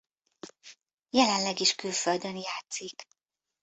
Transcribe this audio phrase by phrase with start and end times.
[1.09, 3.07] Jelenleg is külföldön játszik.